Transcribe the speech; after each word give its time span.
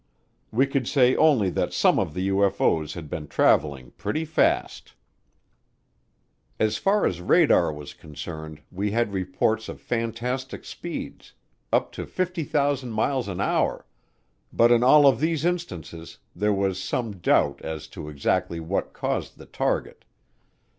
We 0.51 0.65
could 0.65 0.87
say 0.87 1.15
only 1.15 1.51
that 1.51 1.73
some 1.73 1.99
of 1.99 2.15
the 2.15 2.27
UFO's 2.29 2.95
had 2.95 3.07
been 3.07 3.27
traveling 3.27 3.91
pretty 3.91 4.25
fast. 4.25 4.95
As 6.59 6.77
far 6.77 7.05
as 7.05 7.21
radar 7.21 7.71
was 7.71 7.93
concerned, 7.93 8.63
we 8.71 8.89
had 8.89 9.13
reports 9.13 9.69
of 9.69 9.79
fantastic 9.79 10.65
speeds 10.65 11.33
up 11.71 11.91
to 11.91 12.07
50,000 12.07 12.89
miles 12.89 13.27
an 13.27 13.39
hour 13.39 13.85
but 14.51 14.71
in 14.71 14.81
all 14.81 15.05
of 15.05 15.19
these 15.19 15.45
instances 15.45 16.17
there 16.35 16.51
was 16.51 16.81
some 16.81 17.17
doubt 17.19 17.61
as 17.61 17.87
to 17.89 18.09
exactly 18.09 18.59
what 18.59 18.93
caused 18.93 19.37
the 19.37 19.45
target. 19.45 20.03